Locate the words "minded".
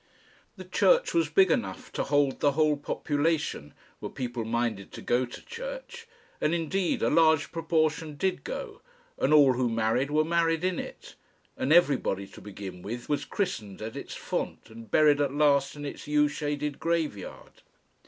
4.45-4.91